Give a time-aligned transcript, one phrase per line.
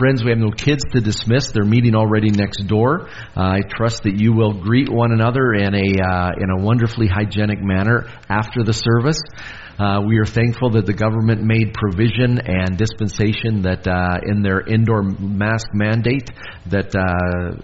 [0.00, 1.50] Friends, we have no kids to dismiss.
[1.50, 3.10] They're meeting already next door.
[3.36, 7.06] Uh, I trust that you will greet one another in a uh, in a wonderfully
[7.06, 9.20] hygienic manner after the service.
[9.78, 14.60] Uh, we are thankful that the government made provision and dispensation that uh, in their
[14.60, 16.30] indoor mask mandate
[16.64, 17.60] that uh,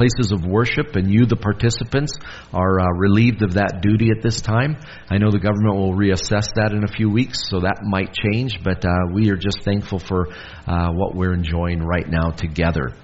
[0.00, 2.16] places of worship, and you, the participants,
[2.54, 4.78] are uh, relieved of that duty at this time.
[5.10, 8.64] I know the government will reassess that in a few weeks, so that might change,
[8.64, 10.28] but uh, we are just thankful for
[10.66, 12.94] uh, what we're enjoying right now together.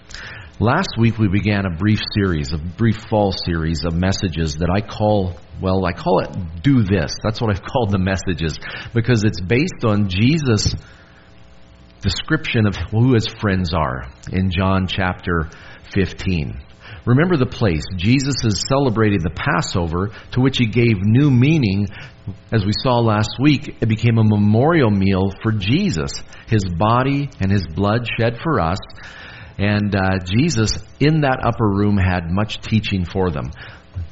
[0.59, 4.81] Last week we began a brief series, a brief fall series of messages that I
[4.81, 7.13] call, well, I call it Do This.
[7.23, 8.59] That's what I've called the messages
[8.95, 10.75] because it's based on Jesus'
[12.01, 15.51] description of who his friends are in John chapter
[15.93, 16.66] 15.
[17.07, 17.85] Remember the place.
[17.97, 21.87] Jesus is celebrating the Passover to which he gave new meaning.
[22.53, 26.11] As we saw last week, it became a memorial meal for Jesus,
[26.49, 28.79] his body and his blood shed for us.
[29.57, 33.53] And uh, Jesus, in that upper room, had much teaching for them.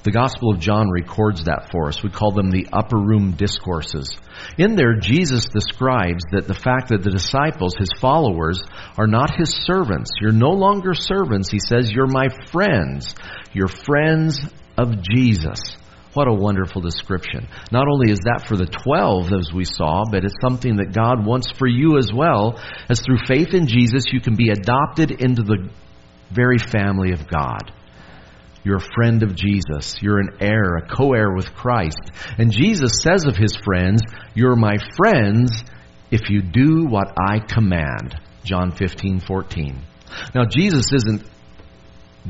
[0.05, 2.03] The Gospel of John records that for us.
[2.03, 4.15] We call them the upper room discourses.
[4.59, 8.61] In there, Jesus describes that the fact that the disciples, his followers,
[8.99, 10.11] are not his servants.
[10.21, 11.51] You're no longer servants.
[11.51, 13.15] He says, You're my friends.
[13.55, 14.41] You're friends
[14.77, 15.79] of Jesus.
[16.13, 17.49] What a wonderful description.
[17.73, 21.25] Not only is that for the 12, as we saw, but it's something that God
[21.25, 22.61] wants for you as well,
[22.91, 25.71] as through faith in Jesus, you can be adopted into the
[26.31, 27.73] very family of God.
[28.65, 30.01] You're a friend of Jesus.
[30.01, 32.01] You're an heir, a co heir with Christ.
[32.39, 34.03] And Jesus says of his friends,
[34.35, 35.63] You're my friends
[36.11, 38.19] if you do what I command.
[38.43, 39.83] John 15, 14.
[40.35, 41.25] Now, Jesus isn't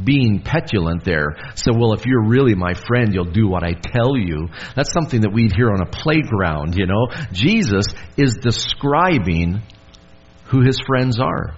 [0.03, 1.37] being petulant there.
[1.55, 4.49] So, well, if you're really my friend, you'll do what I tell you.
[4.75, 7.09] That's something that we'd hear on a playground, you know.
[7.33, 9.63] Jesus is describing
[10.47, 11.57] who his friends are,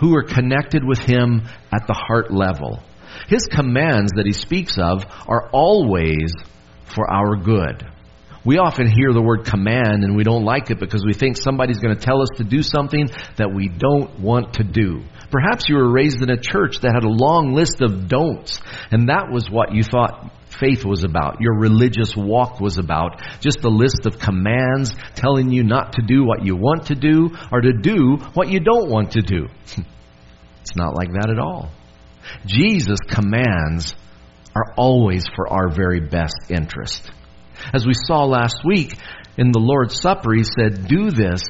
[0.00, 2.82] who are connected with him at the heart level.
[3.28, 6.32] His commands that he speaks of are always
[6.94, 7.86] for our good.
[8.44, 11.78] We often hear the word command and we don't like it because we think somebody's
[11.78, 15.02] going to tell us to do something that we don't want to do.
[15.30, 18.60] Perhaps you were raised in a church that had a long list of don'ts,
[18.90, 20.30] and that was what you thought
[20.60, 23.20] faith was about, your religious walk was about.
[23.40, 27.30] Just a list of commands telling you not to do what you want to do
[27.50, 29.48] or to do what you don't want to do.
[30.60, 31.70] it's not like that at all.
[32.46, 33.94] Jesus' commands
[34.54, 37.10] are always for our very best interest.
[37.72, 38.96] As we saw last week
[39.36, 41.42] in the Lord's Supper, He said, Do this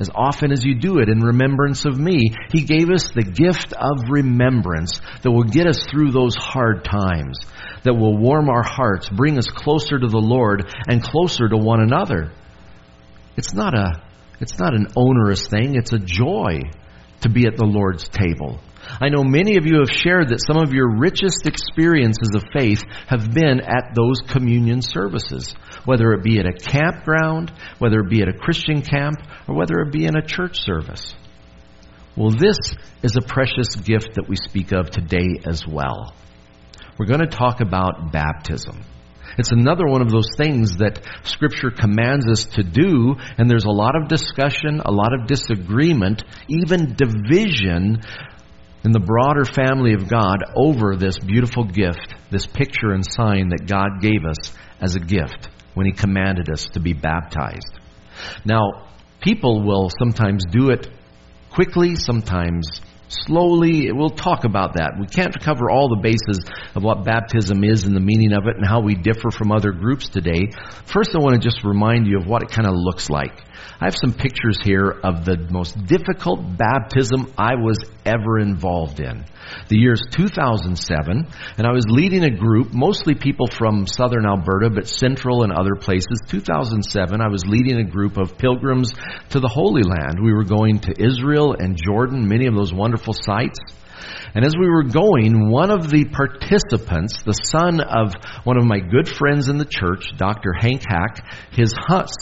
[0.00, 2.34] as often as you do it in remembrance of me.
[2.52, 7.38] He gave us the gift of remembrance that will get us through those hard times,
[7.84, 11.80] that will warm our hearts, bring us closer to the Lord and closer to one
[11.80, 12.32] another.
[13.36, 14.02] It's not a
[14.40, 16.62] it's not an onerous thing, it's a joy
[17.22, 18.60] to be at the Lord's table.
[19.00, 22.82] I know many of you have shared that some of your richest experiences of faith
[23.06, 28.22] have been at those communion services, whether it be at a campground, whether it be
[28.22, 29.16] at a Christian camp,
[29.48, 31.14] or whether it be in a church service.
[32.16, 32.58] Well, this
[33.02, 36.14] is a precious gift that we speak of today as well.
[36.98, 38.82] We're going to talk about baptism.
[39.38, 43.70] It's another one of those things that Scripture commands us to do, and there's a
[43.70, 48.02] lot of discussion, a lot of disagreement, even division
[48.84, 53.66] in the broader family of God over this beautiful gift, this picture and sign that
[53.66, 57.78] God gave us as a gift when He commanded us to be baptized.
[58.44, 58.88] Now,
[59.20, 60.88] people will sometimes do it
[61.50, 62.80] quickly, sometimes
[63.26, 63.92] slowly.
[63.92, 64.94] We'll talk about that.
[64.98, 66.40] We can't cover all the bases
[66.74, 69.72] of what baptism is and the meaning of it and how we differ from other
[69.72, 70.50] groups today.
[70.86, 73.32] First, I want to just remind you of what it kind of looks like.
[73.80, 79.24] I have some pictures here of the most difficult baptism I was ever involved in.
[79.68, 81.26] The year's 2007,
[81.58, 85.74] and I was leading a group, mostly people from southern Alberta, but central and other
[85.74, 86.20] places.
[86.28, 88.92] 2007, I was leading a group of pilgrims
[89.30, 90.18] to the Holy Land.
[90.22, 93.58] We were going to Israel and Jordan, many of those wonderful sites.
[94.34, 98.14] And as we were going, one of the participants, the son of
[98.44, 100.54] one of my good friends in the church, Dr.
[100.58, 101.74] Hank Hack, his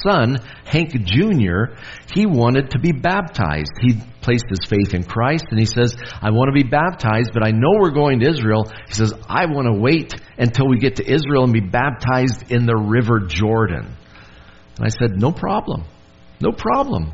[0.03, 1.77] son, Hank Jr.,
[2.12, 3.71] he wanted to be baptized.
[3.81, 7.47] He placed his faith in Christ and he says, I want to be baptized, but
[7.47, 8.71] I know we're going to Israel.
[8.89, 12.67] He says, I want to wait until we get to Israel and be baptized in
[12.67, 13.97] the River Jordan.
[14.77, 15.85] And I said, No problem.
[16.41, 17.13] No problem.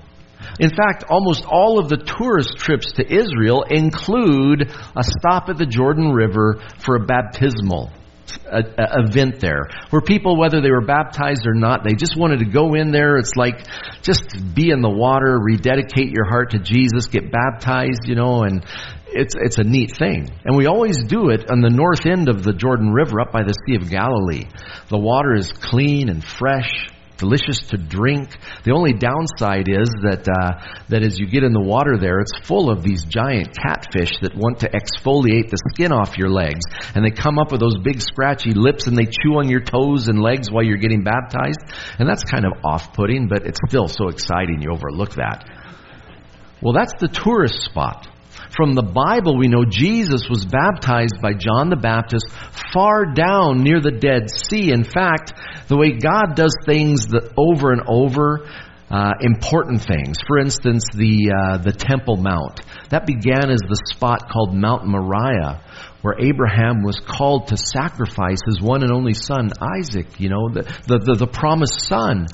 [0.58, 5.66] In fact, almost all of the tourist trips to Israel include a stop at the
[5.66, 7.90] Jordan River for a baptismal.
[8.46, 12.40] a, a event there where people, whether they were baptized or not, they just wanted
[12.40, 13.16] to go in there.
[13.18, 13.66] It's like
[14.02, 14.22] just
[14.54, 18.64] be in the water, rededicate your heart to Jesus, get baptized, you know, and
[19.08, 20.28] it's it's a neat thing.
[20.44, 23.42] And we always do it on the north end of the Jordan River, up by
[23.42, 24.44] the Sea of Galilee.
[24.88, 28.30] The water is clean and fresh delicious to drink.
[28.64, 32.32] The only downside is that uh, that as you get in the water there, it's
[32.46, 36.60] full of these giant catfish that want to exfoliate the skin off your legs,
[36.94, 40.08] and they come up with those big scratchy lips and they chew on your toes
[40.08, 41.60] and legs while you're getting baptized,
[41.98, 45.44] and that's kind of off-putting, but it's still so exciting you overlook that.
[46.62, 48.08] Well, that's the tourist spot.
[48.56, 52.24] From the Bible, we know Jesus was baptized by John the Baptist
[52.72, 54.72] far down near the Dead Sea.
[54.72, 55.34] In fact,
[55.68, 58.48] the way God does things that over and over,
[58.88, 60.16] uh, important things.
[60.26, 65.60] For instance, the uh, the Temple Mount that began as the spot called Mount Moriah,
[66.00, 70.18] where Abraham was called to sacrifice his one and only son Isaac.
[70.18, 72.26] You know, the the, the, the promised son,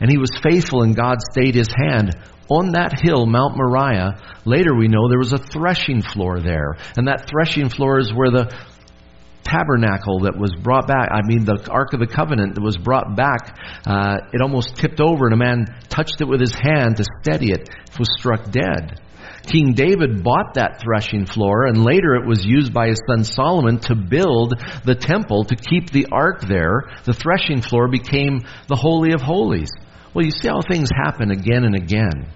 [0.00, 2.16] and he was faithful, and God stayed his hand
[2.50, 6.76] on that hill, Mount Moriah, later we know there was a threshing floor there.
[6.96, 8.54] And that threshing floor is where the
[9.44, 13.16] tabernacle that was brought back, I mean, the Ark of the Covenant that was brought
[13.16, 17.04] back, uh, it almost tipped over and a man touched it with his hand to
[17.22, 19.00] steady it, it was struck dead.
[19.42, 23.78] King David bought that threshing floor, and later it was used by his son Solomon
[23.80, 24.54] to build
[24.84, 26.82] the temple to keep the ark there.
[27.04, 29.70] The threshing floor became the Holy of Holies.
[30.12, 32.26] Well, you see how things happen again and again.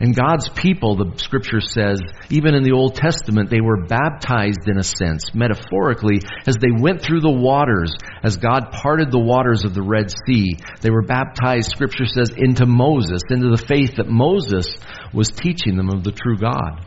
[0.00, 2.00] And God's people, the scripture says,
[2.30, 7.02] even in the Old Testament, they were baptized in a sense, metaphorically, as they went
[7.02, 7.92] through the waters,
[8.22, 10.56] as God parted the waters of the Red Sea.
[10.82, 14.76] They were baptized, scripture says, into Moses, into the faith that Moses
[15.12, 16.86] was teaching them of the true God.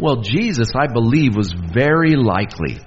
[0.00, 2.80] Well, Jesus, I believe, was very likely,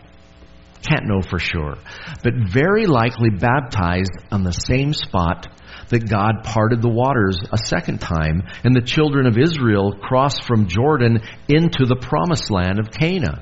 [0.88, 1.78] can't know for sure,
[2.24, 5.48] but very likely baptized on the same spot
[5.92, 10.68] that God parted the waters a second time, and the children of Israel crossed from
[10.68, 13.40] Jordan into the promised land of Canaan.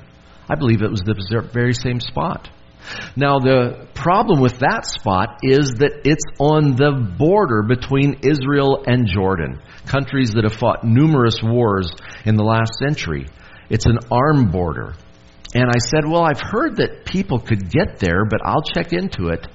[0.48, 2.50] I believe it was the very same spot.
[3.14, 9.06] Now, the problem with that spot is that it's on the border between Israel and
[9.06, 11.92] Jordan, countries that have fought numerous wars
[12.24, 13.26] in the last century.
[13.68, 14.94] It's an armed border.
[15.54, 19.28] And I said, Well, I've heard that people could get there, but I'll check into
[19.28, 19.46] it.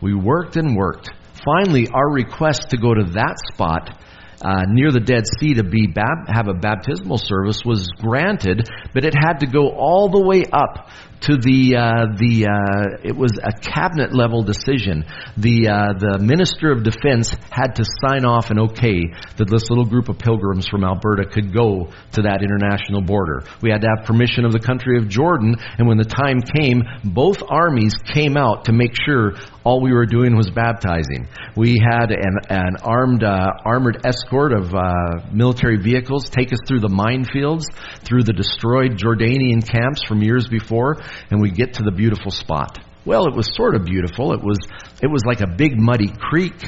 [0.00, 1.10] We worked and worked.
[1.44, 3.98] Finally, our request to go to that spot
[4.42, 9.04] uh, near the Dead Sea to be bab- have a baptismal service was granted, but
[9.04, 10.88] it had to go all the way up
[11.22, 15.04] to the uh, the uh, it was a cabinet level decision.
[15.36, 19.86] The uh, the minister of defense had to sign off and okay that this little
[19.86, 23.44] group of pilgrims from Alberta could go to that international border.
[23.62, 26.82] We had to have permission of the country of Jordan, and when the time came,
[27.04, 29.34] both armies came out to make sure
[29.64, 31.28] all we were doing was baptizing.
[31.56, 36.80] We had an, an armed uh, armored escort of uh, military vehicles take us through
[36.80, 37.64] the minefields,
[38.02, 40.96] through the destroyed Jordanian camps from years before,
[41.30, 42.78] and we get to the beautiful spot.
[43.04, 44.32] Well, it was sort of beautiful.
[44.32, 44.58] It was
[45.02, 46.62] it was like a big muddy creek.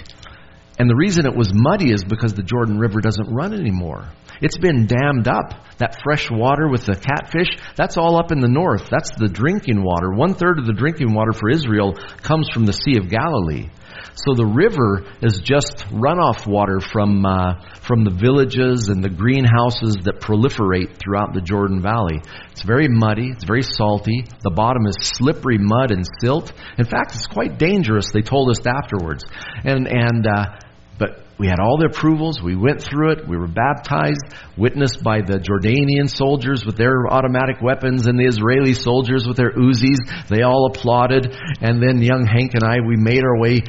[0.79, 4.11] And the reason it was muddy is because the Jordan River doesn't run anymore.
[4.41, 5.55] It's been dammed up.
[5.79, 8.89] That fresh water with the catfish, that's all up in the north.
[8.91, 10.11] That's the drinking water.
[10.11, 13.71] One third of the drinking water for Israel comes from the Sea of Galilee.
[14.15, 19.97] So the river is just runoff water from uh, from the villages and the greenhouses
[20.05, 22.21] that proliferate throughout the Jordan Valley.
[22.53, 23.31] It's very muddy.
[23.31, 24.25] It's very salty.
[24.43, 26.53] The bottom is slippery mud and silt.
[26.79, 28.11] In fact, it's quite dangerous.
[28.13, 29.25] They told us afterwards.
[29.65, 30.59] And and uh,
[30.99, 32.41] but we had all the approvals.
[32.41, 33.29] We went through it.
[33.29, 34.23] We were baptized,
[34.57, 39.51] witnessed by the Jordanian soldiers with their automatic weapons and the Israeli soldiers with their
[39.51, 39.99] Uzis.
[40.29, 41.35] They all applauded.
[41.61, 43.63] And then young Hank and I, we made our way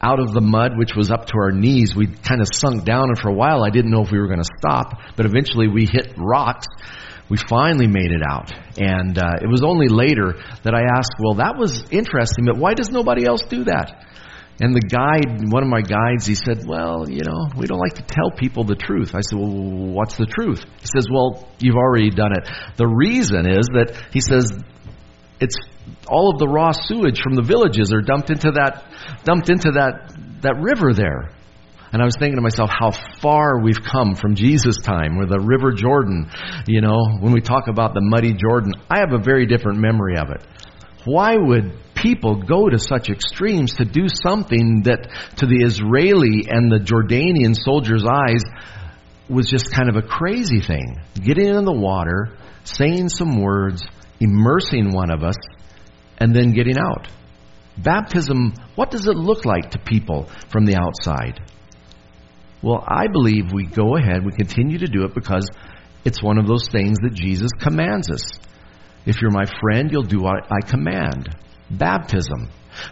[0.00, 1.94] out of the mud, which was up to our knees.
[1.94, 4.28] We kind of sunk down, and for a while I didn't know if we were
[4.28, 6.66] going to stop, but eventually we hit rocks.
[7.28, 8.50] We finally made it out.
[8.78, 12.74] And uh, it was only later that I asked, well, that was interesting, but why
[12.74, 14.06] does nobody else do that?
[14.60, 17.94] And the guide, one of my guides, he said, Well, you know, we don't like
[17.94, 19.14] to tell people the truth.
[19.14, 20.64] I said, Well, what's the truth?
[20.80, 22.50] He says, Well, you've already done it.
[22.76, 24.50] The reason is that, he says,
[25.40, 25.54] it's
[26.08, 28.84] all of the raw sewage from the villages are dumped into that
[29.24, 31.30] dumped into that that river there.
[31.92, 35.40] And I was thinking to myself how far we've come from Jesus' time, where the
[35.40, 36.30] River Jordan,
[36.66, 40.18] you know, when we talk about the muddy Jordan, I have a very different memory
[40.18, 40.42] of it.
[41.06, 46.70] Why would people go to such extremes to do something that to the Israeli and
[46.70, 48.42] the Jordanian soldiers' eyes
[49.30, 51.00] was just kind of a crazy thing?
[51.14, 53.82] Getting in the water, saying some words,
[54.20, 55.36] immersing one of us,
[56.18, 57.08] and then getting out.
[57.76, 61.40] Baptism, what does it look like to people from the outside?
[62.60, 65.48] Well, I believe we go ahead, we continue to do it because
[66.04, 68.22] it's one of those things that Jesus commands us.
[69.06, 71.28] If you're my friend, you'll do what I command.
[71.70, 72.50] Baptism.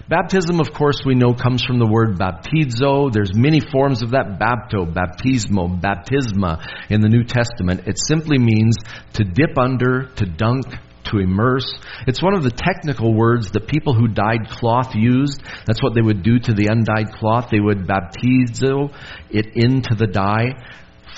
[0.09, 3.13] Baptism, of course, we know comes from the word baptizo.
[3.13, 7.87] There's many forms of that bapto, baptismo, baptisma in the New Testament.
[7.87, 8.77] It simply means
[9.15, 10.67] to dip under, to dunk,
[11.11, 11.73] to immerse.
[12.07, 15.43] It's one of the technical words that people who dyed cloth used.
[15.67, 17.51] That's what they would do to the undyed cloth.
[17.51, 18.95] They would baptizo
[19.31, 20.53] it into the dye,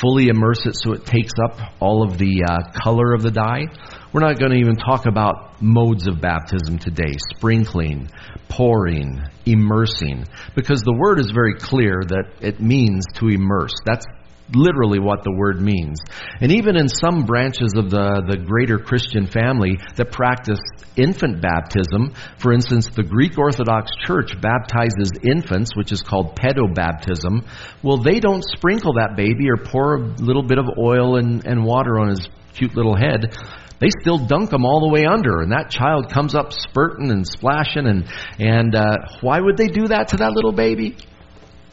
[0.00, 3.66] fully immerse it so it takes up all of the uh, color of the dye.
[4.12, 8.11] We're not going to even talk about modes of baptism today sprinkling,
[8.49, 13.75] pouring, immersing, because the word is very clear that it means to immerse.
[13.85, 14.07] That's
[14.54, 15.98] literally what the word means.
[16.40, 20.60] And even in some branches of the, the greater Christian family that practice
[20.96, 27.44] infant baptism, for instance, the Greek Orthodox Church baptizes infants, which is called pedobaptism.
[27.82, 31.64] Well, they don't sprinkle that baby or pour a little bit of oil and, and
[31.64, 33.34] water on his cute little head
[33.80, 37.26] they still dunk them all the way under, and that child comes up spurting and
[37.26, 37.86] splashing.
[37.86, 38.04] And
[38.38, 40.96] and uh, why would they do that to that little baby?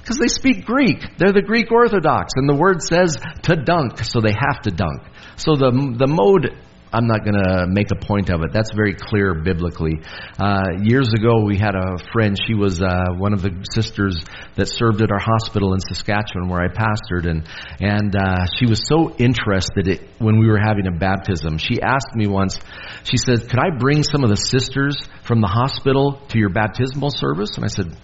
[0.06, 1.18] Because they speak Greek.
[1.18, 3.18] They're the Greek Orthodox, and the word says
[3.50, 5.02] to dunk, so they have to dunk.
[5.36, 6.54] So the, the mode
[6.94, 8.54] I'm not going to make a point of it.
[8.54, 10.00] That's very clear biblically.
[10.40, 12.38] Uh, years ago, we had a friend.
[12.48, 14.16] She was uh, one of the sisters
[14.56, 17.50] that served at our hospital in Saskatchewan, where I pastored, and
[17.82, 21.58] and uh, she was so interested in, when we were having a baptism.
[21.58, 22.60] She asked me once.
[23.04, 27.10] She said, "Could I bring some of the sisters from the hospital to your baptismal
[27.10, 27.98] service?" And I said,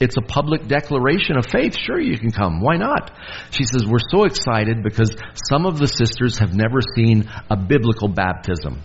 [0.00, 1.76] it's a public declaration of faith.
[1.78, 2.60] Sure, you can come.
[2.62, 3.12] Why not?
[3.50, 5.14] She says, We're so excited because
[5.48, 8.82] some of the sisters have never seen a biblical baptism.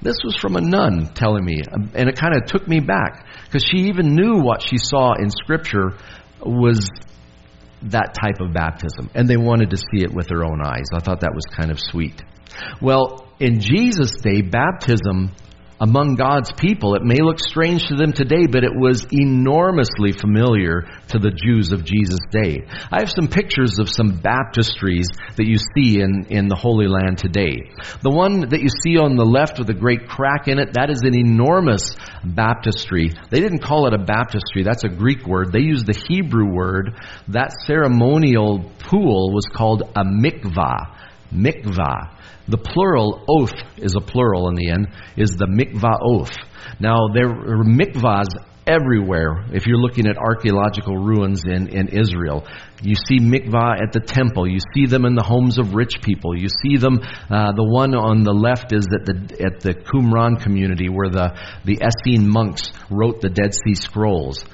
[0.00, 3.64] This was from a nun telling me, and it kind of took me back because
[3.64, 5.96] she even knew what she saw in Scripture
[6.40, 6.88] was
[7.82, 10.84] that type of baptism, and they wanted to see it with their own eyes.
[10.92, 12.22] I thought that was kind of sweet.
[12.80, 15.32] Well, in Jesus' day, baptism
[15.80, 16.94] among God's people.
[16.94, 21.72] It may look strange to them today, but it was enormously familiar to the Jews
[21.72, 22.66] of Jesus' day.
[22.90, 27.18] I have some pictures of some baptistries that you see in, in the Holy Land
[27.18, 27.72] today.
[28.02, 30.90] The one that you see on the left with a great crack in it, that
[30.90, 33.12] is an enormous baptistry.
[33.30, 35.52] They didn't call it a baptistry, that's a Greek word.
[35.52, 36.98] They used the Hebrew word.
[37.28, 40.96] That ceremonial pool was called a mikvah.
[41.32, 42.13] Mikvah.
[42.48, 46.34] The plural, oath is a plural in the end, is the mikvah oath.
[46.78, 48.28] Now, there are mikvahs
[48.66, 49.44] everywhere.
[49.52, 52.46] If you're looking at archaeological ruins in, in Israel,
[52.82, 54.48] you see mikvah at the temple.
[54.48, 56.36] You see them in the homes of rich people.
[56.36, 57.00] You see them.
[57.30, 61.38] Uh, the one on the left is at the at the Qumran community where the
[61.64, 64.44] the Essene monks wrote the Dead Sea Scrolls.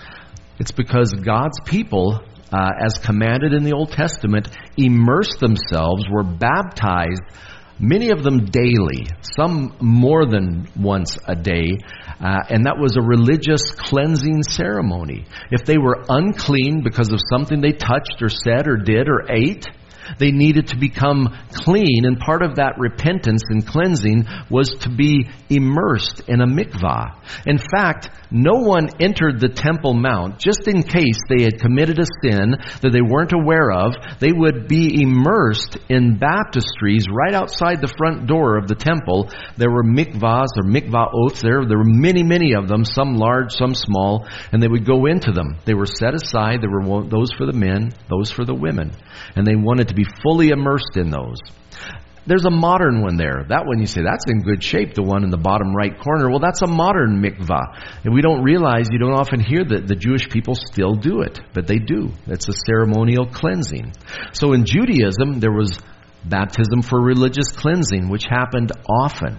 [0.58, 2.20] It's because God's people
[2.52, 7.22] uh, as commanded in the Old Testament, immersed themselves, were baptized
[7.80, 11.78] many of them daily, some more than once a day,
[12.20, 15.26] uh, and that was a religious cleansing ceremony.
[15.50, 19.66] If they were unclean because of something they touched or said or did or ate,
[20.18, 25.28] they needed to become clean, and part of that repentance and cleansing was to be
[25.48, 27.16] immersed in a mikvah.
[27.46, 32.06] In fact, no one entered the Temple Mount just in case they had committed a
[32.22, 33.94] sin that they weren't aware of.
[34.20, 39.30] They would be immersed in baptistries right outside the front door of the temple.
[39.56, 41.64] There were mikvahs or mikvah oaths there.
[41.66, 45.32] There were many, many of them, some large, some small, and they would go into
[45.32, 45.58] them.
[45.64, 46.60] They were set aside.
[46.62, 48.92] There were those for the men, those for the women.
[49.34, 51.38] And they wanted to be fully immersed in those.
[52.26, 53.44] There's a modern one there.
[53.48, 56.28] That one you say, that's in good shape, the one in the bottom right corner.
[56.28, 58.04] Well, that's a modern mikvah.
[58.04, 61.40] And we don't realize, you don't often hear that the Jewish people still do it,
[61.54, 62.10] but they do.
[62.26, 63.94] It's a ceremonial cleansing.
[64.32, 65.80] So in Judaism, there was
[66.24, 69.38] baptism for religious cleansing, which happened often.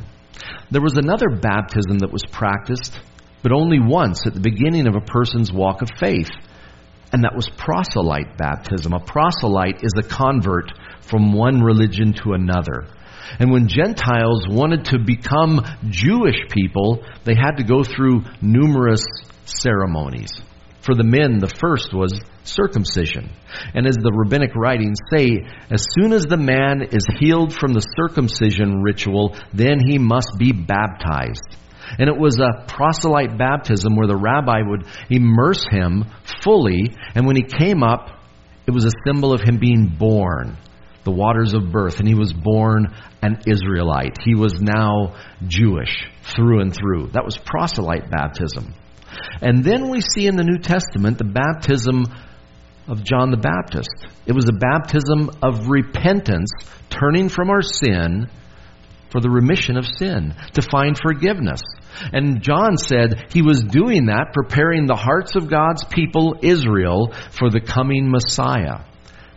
[0.72, 3.00] There was another baptism that was practiced,
[3.44, 6.30] but only once at the beginning of a person's walk of faith.
[7.12, 8.94] And that was proselyte baptism.
[8.94, 12.88] A proselyte is a convert from one religion to another.
[13.40, 19.04] And when Gentiles wanted to become Jewish people, they had to go through numerous
[19.46, 20.32] ceremonies.
[20.82, 23.30] For the men, the first was circumcision.
[23.76, 27.86] And as the rabbinic writings say, as soon as the man is healed from the
[27.96, 31.58] circumcision ritual, then he must be baptized.
[31.98, 36.06] And it was a proselyte baptism where the rabbi would immerse him
[36.44, 38.10] fully, and when he came up,
[38.68, 40.58] it was a symbol of him being born
[41.04, 44.18] the waters of birth, and he was born an Israelite.
[44.24, 45.16] He was now
[45.48, 47.10] Jewish through and through.
[47.14, 48.74] That was proselyte baptism.
[49.42, 52.06] And then we see in the New Testament the baptism
[52.88, 53.90] of John the Baptist.
[54.26, 56.52] It was a baptism of repentance,
[56.90, 58.30] turning from our sin
[59.12, 61.62] for the remission of sin, to find forgiveness.
[62.14, 67.50] And John said he was doing that, preparing the hearts of God's people, Israel, for
[67.50, 68.86] the coming Messiah.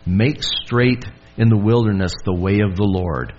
[0.05, 1.05] Make straight
[1.37, 3.33] in the wilderness the way of the Lord.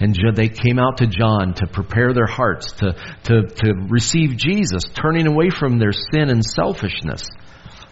[0.00, 2.94] And they came out to John to prepare their hearts to,
[3.24, 7.28] to, to receive Jesus, turning away from their sin and selfishness.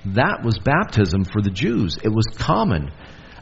[0.06, 1.98] That was baptism for the Jews.
[2.02, 2.90] It was common.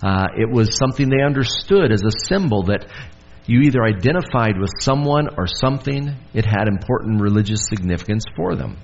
[0.03, 2.87] Uh, it was something they understood as a symbol that
[3.49, 8.77] you either identified with someone or something, it had important religious significance for them.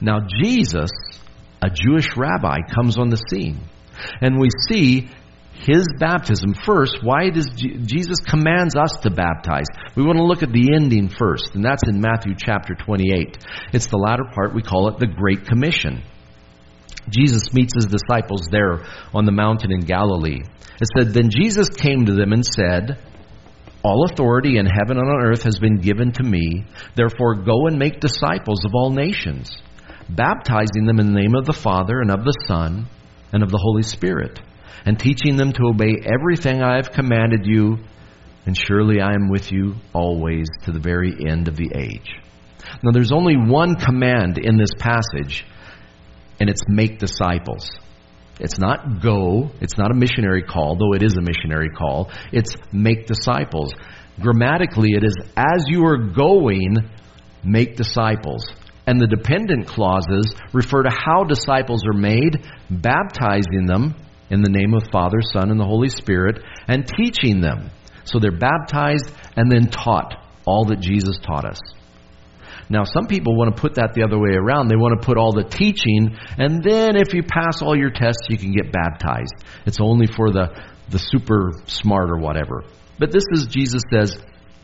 [0.00, 0.90] Now, Jesus,
[1.62, 3.60] a Jewish rabbi, comes on the scene.
[4.20, 5.08] And we see
[5.52, 6.98] his baptism first.
[7.02, 9.66] Why does Jesus commands us to baptize?
[9.94, 13.38] We want to look at the ending first, and that's in Matthew chapter 28.
[13.72, 16.02] It's the latter part, we call it the Great Commission.
[17.08, 18.84] Jesus meets his disciples there
[19.14, 20.40] on the mountain in Galilee.
[20.80, 22.98] It said, Then Jesus came to them and said,
[23.84, 26.64] All authority in heaven and on earth has been given to me.
[26.96, 29.54] Therefore, go and make disciples of all nations,
[30.08, 32.86] baptizing them in the name of the Father and of the Son
[33.30, 34.40] and of the Holy Spirit,
[34.86, 37.76] and teaching them to obey everything I have commanded you.
[38.46, 42.10] And surely I am with you always to the very end of the age.
[42.82, 45.44] Now, there's only one command in this passage
[46.40, 47.70] and it's make disciples.
[48.40, 52.10] It's not go, it's not a missionary call, though it is a missionary call.
[52.32, 53.72] It's make disciples.
[54.20, 56.76] Grammatically, it is as you are going,
[57.44, 58.44] make disciples.
[58.86, 63.94] And the dependent clauses refer to how disciples are made, baptizing them
[64.30, 67.70] in the name of Father, Son, and the Holy Spirit, and teaching them.
[68.04, 70.14] So they're baptized and then taught
[70.46, 71.60] all that Jesus taught us.
[72.68, 74.68] Now, some people want to put that the other way around.
[74.68, 78.26] They want to put all the teaching, and then if you pass all your tests,
[78.28, 79.34] you can get baptized.
[79.66, 80.48] It's only for the,
[80.88, 82.64] the super smart or whatever.
[82.98, 84.16] But this is, Jesus says,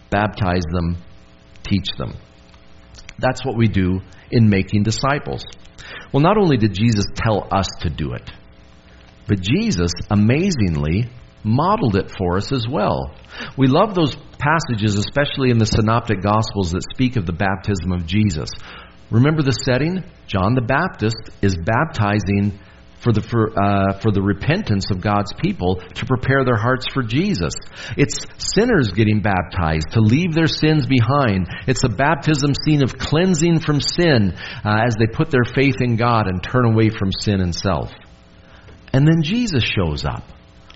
[0.08, 0.96] baptize them,
[1.62, 2.14] teach them.
[3.18, 5.42] That's what we do in making disciples.
[6.12, 8.30] Well, not only did Jesus tell us to do it,
[9.26, 11.08] but Jesus amazingly
[11.42, 13.14] modeled it for us as well.
[13.56, 18.06] We love those passages, especially in the synoptic gospels that speak of the baptism of
[18.06, 18.50] Jesus.
[19.10, 20.04] Remember the setting?
[20.26, 22.58] John the Baptist is baptizing
[23.00, 27.02] for the for, uh, for the repentance of God's people to prepare their hearts for
[27.02, 27.54] Jesus.
[27.96, 31.48] It's sinners getting baptized to leave their sins behind.
[31.66, 35.96] It's a baptism scene of cleansing from sin uh, as they put their faith in
[35.96, 37.90] God and turn away from sin and self.
[38.92, 40.24] And then Jesus shows up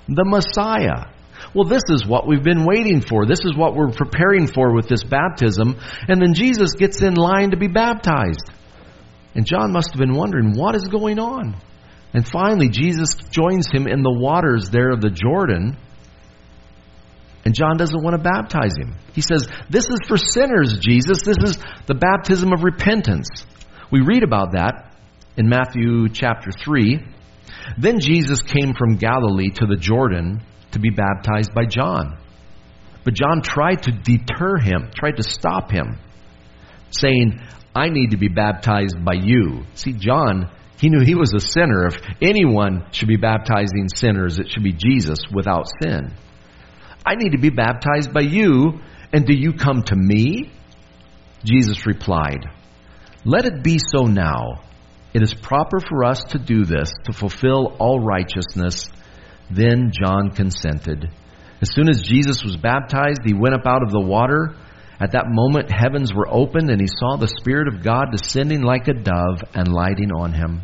[0.08, 1.10] the Messiah.
[1.54, 3.26] Well, this is what we've been waiting for.
[3.26, 5.78] This is what we're preparing for with this baptism.
[6.08, 8.50] And then Jesus gets in line to be baptized.
[9.34, 11.56] And John must have been wondering, what is going on?
[12.12, 15.76] And finally, Jesus joins him in the waters there of the Jordan.
[17.44, 18.94] And John doesn't want to baptize him.
[19.12, 21.22] He says, This is for sinners, Jesus.
[21.24, 23.28] This is the baptism of repentance.
[23.90, 24.96] We read about that
[25.36, 27.00] in Matthew chapter 3.
[27.78, 32.18] Then Jesus came from Galilee to the Jordan to be baptized by John.
[33.04, 35.98] But John tried to deter him, tried to stop him,
[36.90, 37.40] saying,
[37.74, 39.64] I need to be baptized by you.
[39.74, 41.86] See, John, he knew he was a sinner.
[41.86, 46.14] If anyone should be baptizing sinners, it should be Jesus without sin.
[47.06, 48.80] I need to be baptized by you,
[49.12, 50.52] and do you come to me?
[51.44, 52.46] Jesus replied,
[53.24, 54.63] Let it be so now.
[55.14, 58.90] It is proper for us to do this to fulfill all righteousness.
[59.48, 61.08] Then John consented.
[61.62, 64.56] As soon as Jesus was baptized, he went up out of the water.
[64.98, 68.88] At that moment, heavens were opened, and he saw the Spirit of God descending like
[68.88, 70.62] a dove and lighting on him.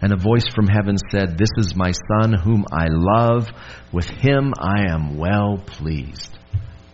[0.00, 3.48] And a voice from heaven said, This is my Son, whom I love.
[3.92, 6.38] With him I am well pleased.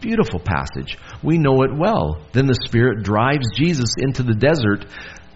[0.01, 0.97] Beautiful passage.
[1.23, 2.23] We know it well.
[2.33, 4.87] Then the Spirit drives Jesus into the desert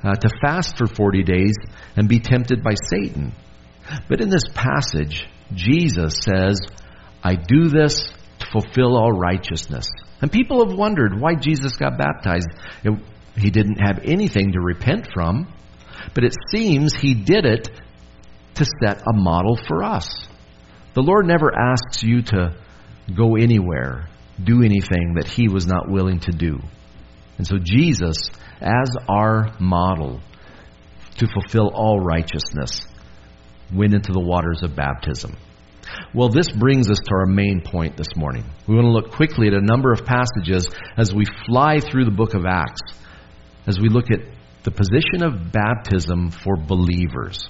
[0.05, 1.55] uh, to fast for 40 days
[1.97, 3.33] and be tempted by Satan.
[4.09, 6.61] But in this passage, Jesus says,
[7.23, 9.87] I do this to fulfill all righteousness.
[10.21, 12.49] And people have wondered why Jesus got baptized.
[12.83, 12.93] It,
[13.37, 15.53] he didn't have anything to repent from,
[16.15, 17.69] but it seems he did it
[18.55, 20.27] to set a model for us.
[20.95, 22.57] The Lord never asks you to
[23.17, 24.09] go anywhere,
[24.43, 26.61] do anything that he was not willing to do.
[27.37, 30.21] And so Jesus as our model
[31.19, 32.87] to fulfill all righteousness
[33.73, 35.37] went into the waters of baptism.
[36.15, 38.45] Well, this brings us to our main point this morning.
[38.67, 42.11] We want to look quickly at a number of passages as we fly through the
[42.11, 42.81] book of Acts,
[43.67, 44.21] as we look at
[44.63, 47.49] the position of baptism for believers.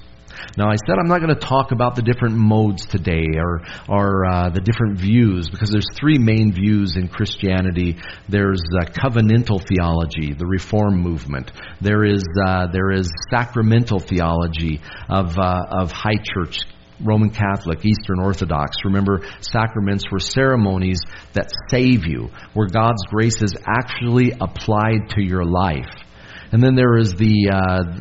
[0.57, 4.25] Now, I said I'm not going to talk about the different modes today or, or
[4.25, 7.99] uh, the different views because there's three main views in Christianity.
[8.29, 11.51] There's uh, covenantal theology, the Reform movement.
[11.81, 16.61] There is uh, there is sacramental theology of uh, of High Church
[17.01, 18.77] Roman Catholic, Eastern Orthodox.
[18.85, 21.01] Remember, sacraments were ceremonies
[21.33, 25.91] that save you, where God's grace is actually applied to your life.
[26.53, 27.99] And then there is the uh,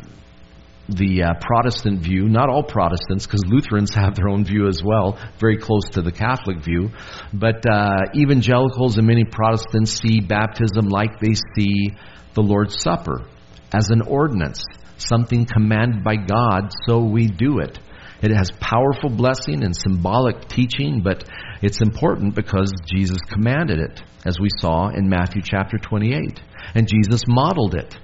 [0.88, 5.18] the uh, Protestant view, not all Protestants, because Lutherans have their own view as well,
[5.38, 6.90] very close to the Catholic view,
[7.32, 11.90] but uh, evangelicals and many Protestants see baptism like they see
[12.34, 13.26] the Lord's Supper
[13.72, 14.64] as an ordinance,
[14.98, 17.78] something commanded by God, so we do it.
[18.22, 21.24] It has powerful blessing and symbolic teaching, but
[21.60, 26.40] it's important because Jesus commanded it, as we saw in Matthew chapter 28.
[26.74, 27.94] And Jesus modeled it.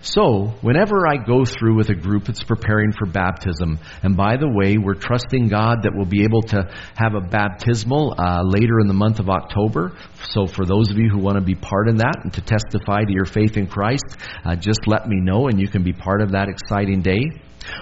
[0.00, 4.48] So, whenever I go through with a group that's preparing for baptism, and by the
[4.48, 8.86] way, we're trusting God that we'll be able to have a baptismal uh, later in
[8.86, 9.96] the month of October.
[10.30, 13.04] So, for those of you who want to be part in that and to testify
[13.04, 16.20] to your faith in Christ, uh, just let me know and you can be part
[16.20, 17.30] of that exciting day.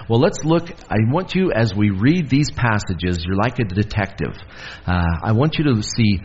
[0.09, 0.69] Well, let's look.
[0.89, 4.35] I want you, as we read these passages, you're like a detective.
[4.85, 6.21] Uh, I want you to see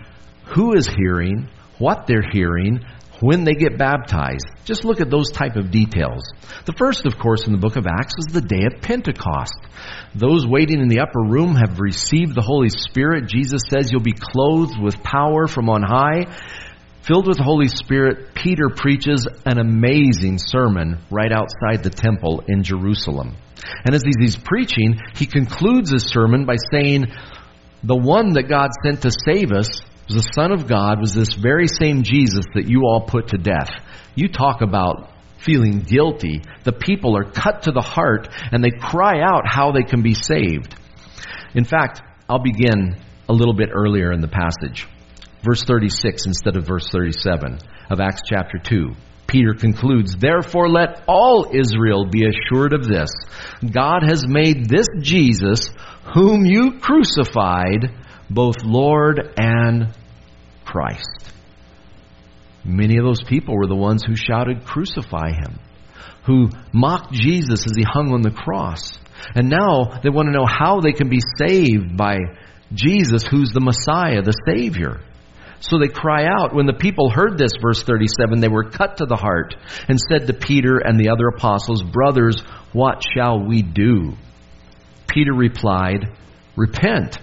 [0.54, 2.80] who is hearing, what they're hearing,
[3.20, 4.46] when they get baptized.
[4.64, 6.22] Just look at those type of details.
[6.64, 9.59] The first, of course, in the book of Acts is the day of Pentecost.
[10.14, 13.28] Those waiting in the upper room have received the Holy Spirit.
[13.28, 16.26] Jesus says you'll be clothed with power from on high.
[17.02, 22.62] Filled with the Holy Spirit, Peter preaches an amazing sermon right outside the temple in
[22.62, 23.37] Jerusalem.
[23.85, 27.06] And as he's preaching, he concludes his sermon by saying,
[27.83, 29.80] The one that God sent to save us
[30.11, 33.38] was the Son of God, was this very same Jesus that you all put to
[33.38, 33.70] death.
[34.16, 36.42] You talk about feeling guilty.
[36.64, 40.14] The people are cut to the heart and they cry out how they can be
[40.14, 40.75] saved.
[41.55, 42.96] In fact, I'll begin
[43.29, 44.87] a little bit earlier in the passage.
[45.42, 48.90] Verse 36 instead of verse 37 of Acts chapter 2.
[49.29, 53.11] Peter concludes, Therefore let all Israel be assured of this.
[53.62, 55.70] God has made this Jesus,
[56.14, 57.94] whom you crucified,
[58.29, 59.94] both Lord and
[60.70, 61.33] Christ.
[62.64, 65.59] Many of those people were the ones who shouted, Crucify him,
[66.26, 68.98] who mocked Jesus as he hung on the cross.
[69.35, 72.18] And now they want to know how they can be saved by
[72.72, 75.00] Jesus, who's the Messiah, the Savior.
[75.61, 76.54] So they cry out.
[76.54, 79.54] When the people heard this, verse 37, they were cut to the heart
[79.88, 82.40] and said to Peter and the other apostles, Brothers,
[82.72, 84.14] what shall we do?
[85.06, 86.16] Peter replied,
[86.56, 87.18] Repent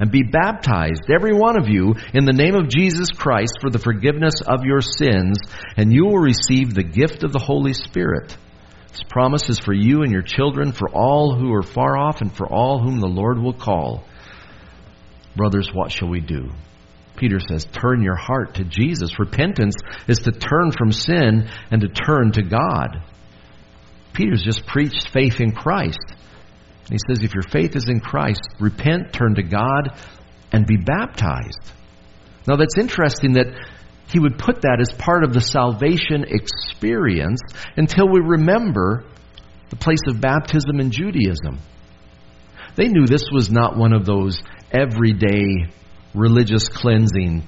[0.00, 3.78] and be baptized, every one of you, in the name of Jesus Christ for the
[3.78, 5.38] forgiveness of your sins,
[5.76, 8.36] and you will receive the gift of the Holy Spirit.
[8.90, 12.32] This promise is for you and your children, for all who are far off, and
[12.32, 14.04] for all whom the Lord will call.
[15.36, 16.50] Brothers, what shall we do?
[17.16, 19.18] Peter says, turn your heart to Jesus.
[19.18, 19.74] Repentance
[20.06, 23.02] is to turn from sin and to turn to God.
[24.12, 25.98] Peter's just preached faith in Christ.
[26.90, 29.98] He says, if your faith is in Christ, repent, turn to God,
[30.52, 31.72] and be baptized.
[32.46, 33.46] Now that's interesting that
[34.10, 37.40] he would put that as part of the salvation experience
[37.76, 39.04] until we remember
[39.68, 41.58] the place of baptism in Judaism.
[42.74, 44.40] They knew this was not one of those
[44.72, 45.66] everyday
[46.14, 47.46] religious cleansing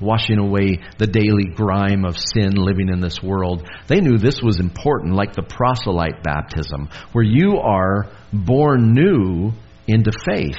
[0.00, 3.68] washing away the daily grime of sin living in this world.
[3.86, 9.52] They knew this was important, like the proselyte baptism, where you are born new
[9.86, 10.58] into faith.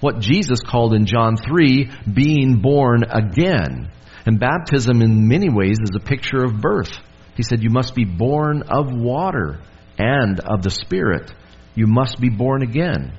[0.00, 3.90] What Jesus called in John 3 being born again.
[4.26, 6.92] And baptism, in many ways, is a picture of birth.
[7.36, 9.60] He said, You must be born of water
[9.98, 11.32] and of the Spirit.
[11.74, 13.16] You must be born again.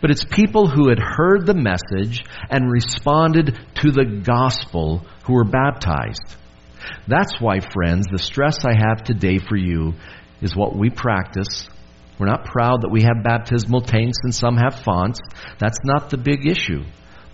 [0.00, 5.44] But it's people who had heard the message and responded to the gospel who were
[5.44, 6.36] baptized.
[7.06, 9.94] That's why, friends, the stress I have today for you
[10.40, 11.68] is what we practice.
[12.18, 15.20] We're not proud that we have baptismal tanks and some have fonts.
[15.58, 16.84] That's not the big issue.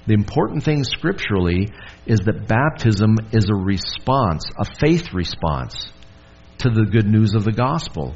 [0.06, 1.68] The important thing scripturally
[2.06, 5.90] is that baptism is a response, a faith response
[6.58, 8.14] to the good news of the gospel.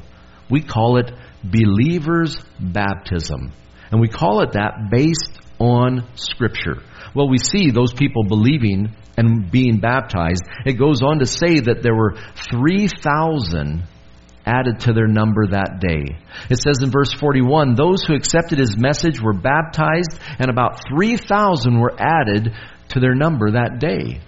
[0.49, 1.11] We call it
[1.43, 3.51] believer's baptism.
[3.91, 6.81] And we call it that based on Scripture.
[7.13, 10.43] Well, we see those people believing and being baptized.
[10.65, 12.15] It goes on to say that there were
[12.51, 13.83] 3,000
[14.45, 16.17] added to their number that day.
[16.49, 21.79] It says in verse 41 those who accepted his message were baptized, and about 3,000
[21.79, 22.53] were added
[22.89, 24.21] to their number that day.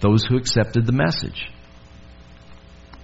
[0.00, 1.48] Those who accepted the message.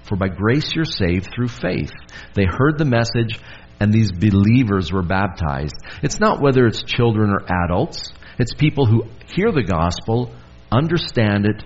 [0.04, 1.92] For by grace you're saved through faith.
[2.34, 3.38] They heard the message,
[3.80, 5.74] and these believers were baptized.
[6.02, 10.32] It's not whether it's children or adults, it's people who hear the gospel,
[10.70, 11.64] understand it,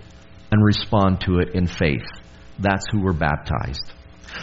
[0.50, 2.06] and respond to it in faith.
[2.58, 3.92] That's who were baptized.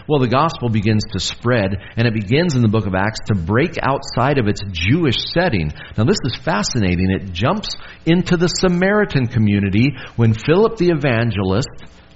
[0.08, 3.36] Well, the gospel begins to spread, and it begins in the book of Acts to
[3.36, 5.72] break outside of its Jewish setting.
[5.98, 7.12] Now, this is fascinating.
[7.12, 11.70] It jumps into the Samaritan community when Philip the evangelist,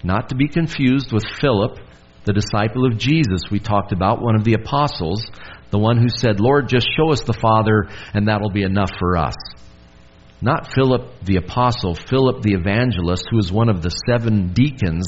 [0.04, 1.78] not to be confused with Philip,
[2.26, 5.26] the disciple of Jesus we talked about, one of the apostles,
[5.72, 9.18] the one who said, Lord, just show us the Father, and that'll be enough for
[9.18, 9.36] us.
[10.42, 15.06] Not Philip the apostle, Philip the evangelist, who was one of the seven deacons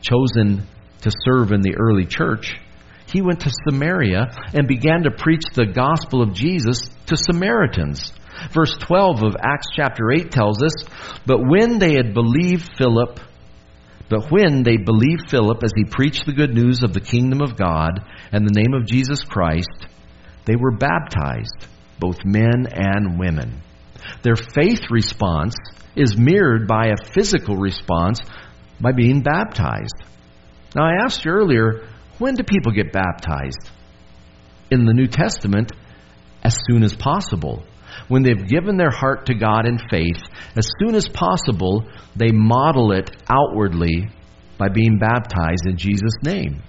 [0.00, 0.66] chosen
[1.02, 2.58] to serve in the early church,
[3.12, 8.12] he went to Samaria and began to preach the gospel of Jesus to Samaritans.
[8.52, 10.72] Verse 12 of Acts chapter 8 tells us,
[11.26, 13.20] But when they had believed Philip,
[14.10, 17.56] but when they believed Philip as he preached the good news of the kingdom of
[17.56, 18.00] God
[18.32, 19.86] and the name of Jesus Christ,
[20.44, 21.66] they were baptized,
[22.00, 23.62] both men and women.
[24.22, 25.54] Their faith response
[25.94, 28.20] is mirrored by a physical response
[28.80, 29.94] by being baptized.
[30.74, 33.70] Now, I asked you earlier, when do people get baptized?
[34.72, 35.70] In the New Testament,
[36.42, 37.62] as soon as possible.
[38.08, 40.18] When they've given their heart to God in faith,
[40.56, 44.08] as soon as possible, they model it outwardly
[44.58, 46.62] by being baptized in Jesus' name.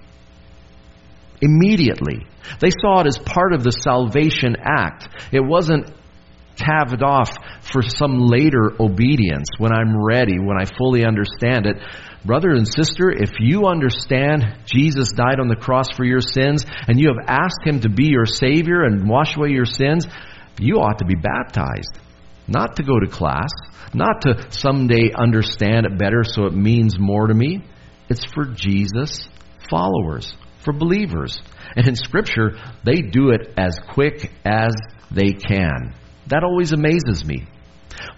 [1.40, 2.26] Immediately.
[2.60, 5.08] They saw it as part of the salvation act.
[5.32, 5.90] It wasn't
[6.56, 11.76] calved off for some later obedience when I'm ready, when I fully understand it.
[12.24, 17.00] Brother and sister, if you understand Jesus died on the cross for your sins and
[17.00, 20.06] you have asked Him to be your Savior and wash away your sins,
[20.58, 21.98] you ought to be baptized.
[22.48, 23.50] Not to go to class,
[23.94, 27.64] not to someday understand it better so it means more to me.
[28.08, 29.28] It's for Jesus
[29.70, 31.40] followers, for believers.
[31.76, 32.52] And in Scripture,
[32.84, 34.74] they do it as quick as
[35.10, 35.94] they can.
[36.26, 37.46] That always amazes me.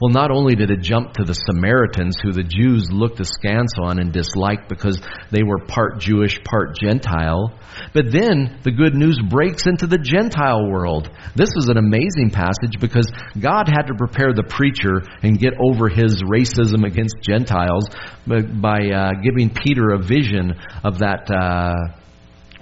[0.01, 3.99] Well, not only did it jump to the Samaritans, who the Jews looked askance on
[3.99, 7.59] and disliked because they were part Jewish, part Gentile,
[7.93, 11.11] but then the good news breaks into the Gentile world.
[11.35, 15.89] This is an amazing passage because God had to prepare the preacher and get over
[15.89, 17.89] his racism against Gentiles
[18.27, 21.31] by uh, giving Peter a vision of that.
[21.31, 21.99] Uh,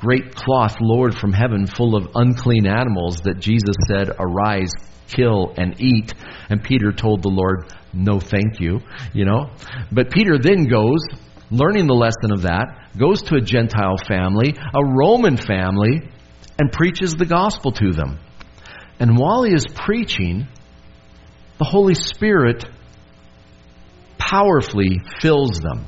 [0.02, 4.72] great cloth lowered from heaven full of unclean animals that Jesus said, Arise,
[5.14, 6.14] kill, and eat.
[6.48, 8.80] And Peter told the Lord, No, thank you.
[9.12, 9.50] You know?
[9.90, 11.00] But Peter then goes,
[11.50, 16.00] learning the lesson of that, goes to a Gentile family, a Roman family,
[16.58, 18.18] and preaches the gospel to them.
[18.98, 20.46] And while he is preaching,
[21.58, 22.64] the Holy Spirit
[24.18, 25.86] powerfully fills them.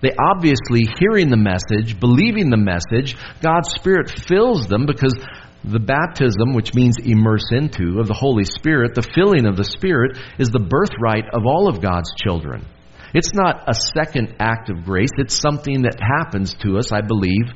[0.00, 5.14] They obviously, hearing the message, believing the message, God's Spirit fills them because
[5.64, 10.18] the baptism, which means immerse into, of the Holy Spirit, the filling of the Spirit,
[10.38, 12.66] is the birthright of all of God's children.
[13.12, 15.10] It's not a second act of grace.
[15.18, 17.46] It's something that happens to us, I believe,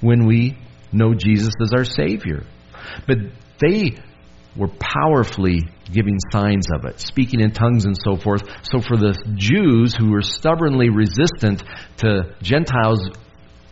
[0.00, 0.58] when we
[0.92, 2.44] know Jesus as our Savior.
[3.06, 3.18] But
[3.60, 3.98] they
[4.56, 8.42] were powerfully giving signs of it, speaking in tongues and so forth.
[8.62, 11.62] So for the Jews who were stubbornly resistant
[11.98, 13.10] to Gentiles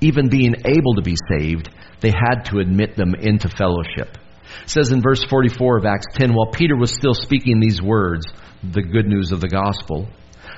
[0.03, 4.19] even being able to be saved, they had to admit them into fellowship.
[4.65, 8.27] It says in verse 44 of Acts 10, while Peter was still speaking these words,
[8.63, 10.09] the good news of the gospel,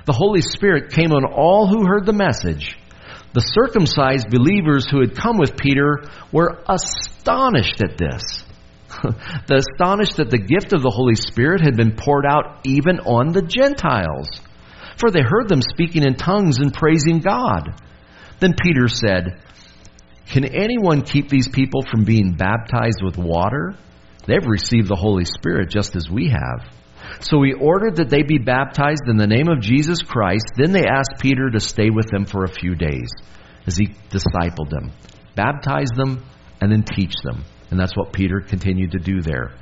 [0.07, 2.77] the Holy Spirit came on all who heard the message.
[3.33, 8.45] The circumcised believers who had come with Peter were astonished at this.
[9.03, 13.33] the astonished that the gift of the Holy Spirit had been poured out even on
[13.33, 14.29] the Gentiles.
[14.99, 17.81] For they heard them speaking in tongues and praising God.
[18.41, 19.41] Then Peter said,
[20.27, 23.75] can anyone keep these people from being baptized with water?
[24.27, 26.73] They've received the Holy Spirit just as we have.
[27.21, 30.47] So he ordered that they be baptized in the name of Jesus Christ.
[30.57, 33.11] Then they asked Peter to stay with them for a few days
[33.67, 34.93] as he discipled them,
[35.35, 36.25] baptize them,
[36.61, 37.45] and then teach them.
[37.71, 39.53] And that's what Peter continued to do there.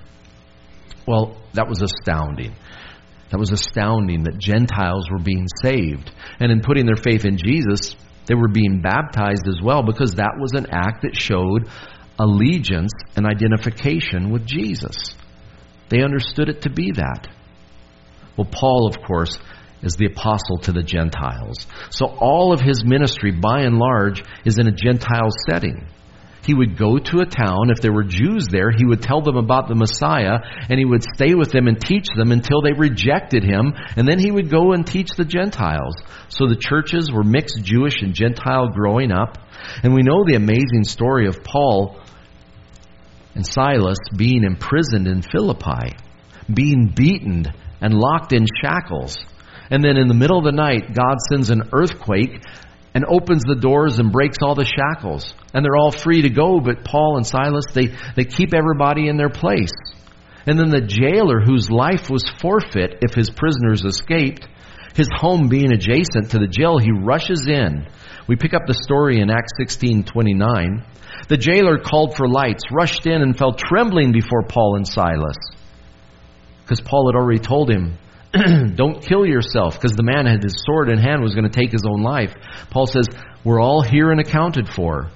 [1.07, 2.55] Well, that was astounding.
[3.31, 6.11] That was astounding that Gentiles were being saved.
[6.39, 10.37] And in putting their faith in Jesus, they were being baptized as well because that
[10.39, 11.69] was an act that showed
[12.19, 15.15] allegiance and identification with Jesus.
[15.89, 17.29] They understood it to be that.
[18.37, 19.39] Well, Paul, of course,
[19.83, 21.67] is the apostle to the Gentiles.
[21.91, 25.87] So all of his ministry, by and large, is in a Gentile setting.
[26.45, 27.71] He would go to a town.
[27.71, 31.05] If there were Jews there, he would tell them about the Messiah, and he would
[31.15, 34.73] stay with them and teach them until they rejected him, and then he would go
[34.73, 35.95] and teach the Gentiles.
[36.29, 39.39] So the churches were mixed Jewish and Gentile growing up.
[39.85, 42.01] And we know the amazing story of Paul
[43.35, 45.97] and Silas being imprisoned in Philippi,
[46.53, 47.47] being beaten
[47.81, 49.17] and locked in shackles.
[49.71, 52.43] And then in the middle of the night, God sends an earthquake
[52.95, 55.35] and opens the doors and breaks all the shackles.
[55.55, 59.17] And they're all free to go, but Paul and Silas, they, they keep everybody in
[59.17, 59.73] their place.
[60.47, 64.47] And then the jailer, whose life was forfeit if his prisoners escaped,
[64.95, 67.87] his home being adjacent to the jail, he rushes in.
[68.27, 70.85] We pick up the story in Acts 16:29.
[71.29, 75.37] The jailer called for lights, rushed in and fell trembling before Paul and Silas.
[76.63, 77.99] Because Paul had already told him,
[78.75, 81.71] don't kill yourself because the man had his sword in hand was going to take
[81.71, 82.35] his own life.
[82.71, 83.07] Paul says,
[83.45, 85.11] We're all here and accounted for.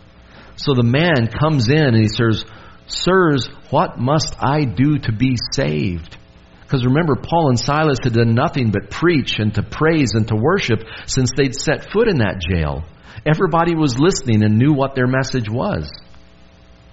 [0.57, 2.45] So the man comes in and he says,
[2.87, 6.17] Sirs, what must I do to be saved?
[6.61, 10.37] Because remember, Paul and Silas had done nothing but preach and to praise and to
[10.37, 12.85] worship since they'd set foot in that jail.
[13.25, 15.91] Everybody was listening and knew what their message was.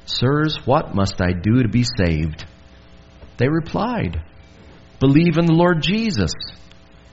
[0.06, 2.46] Sirs, what must I do to be saved?
[3.38, 4.22] They replied,
[5.04, 6.32] Believe in the Lord Jesus,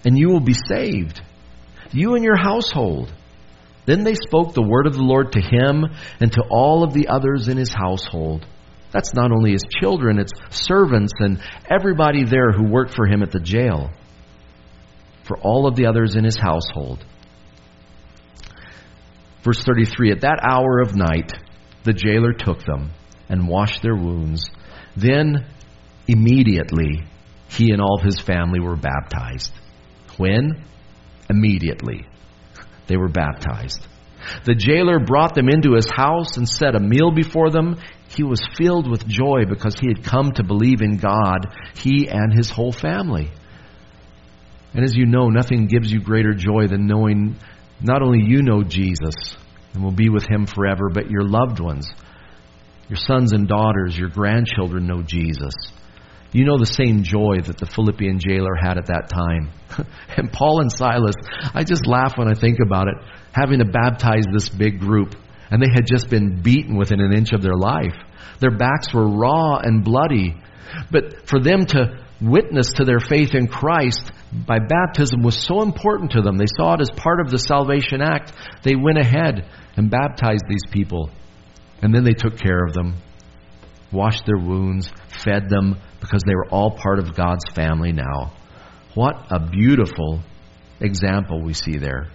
[0.05, 1.21] and you will be saved,
[1.91, 3.13] you and your household.
[3.85, 5.87] Then they spoke the word of the Lord to him
[6.21, 8.47] and to all of the others in his household.
[8.93, 13.33] That's not only his children, it's servants and everybody there who worked for him at
[13.33, 13.91] the jail.
[15.25, 17.05] For all of the others in his household.
[19.43, 21.33] Verse 33 At that hour of night,
[21.83, 22.93] the jailer took them
[23.29, 24.49] and washed their wounds.
[24.97, 25.45] Then,
[26.07, 27.10] immediately,
[27.51, 29.53] he and all of his family were baptized.
[30.17, 30.65] When?
[31.29, 32.07] Immediately.
[32.87, 33.87] They were baptized.
[34.45, 37.79] The jailer brought them into his house and set a meal before them.
[38.09, 42.33] He was filled with joy because he had come to believe in God, he and
[42.33, 43.31] his whole family.
[44.73, 47.37] And as you know, nothing gives you greater joy than knowing
[47.81, 49.15] not only you know Jesus
[49.75, 51.91] and will be with him forever, but your loved ones,
[52.89, 55.55] your sons and daughters, your grandchildren know Jesus.
[56.33, 59.51] You know the same joy that the Philippian jailer had at that time.
[60.17, 61.17] and Paul and Silas,
[61.55, 62.95] I just laugh when I think about it,
[63.33, 65.17] having to baptize this big group.
[65.51, 67.97] And they had just been beaten within an inch of their life.
[68.39, 70.37] Their backs were raw and bloody.
[70.93, 76.13] But for them to witness to their faith in Christ by baptism was so important
[76.13, 76.37] to them.
[76.37, 78.33] They saw it as part of the salvation act.
[78.63, 81.11] They went ahead and baptized these people.
[81.83, 82.97] And then they took care of them,
[83.91, 84.93] washed their wounds,
[85.25, 88.33] fed them, because they were all part of God's family now.
[88.95, 90.21] What a beautiful
[90.81, 92.11] example we see there.